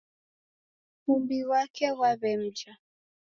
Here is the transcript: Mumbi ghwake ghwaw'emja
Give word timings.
Mumbi 1.03 1.37
ghwake 1.45 1.85
ghwaw'emja 1.95 2.71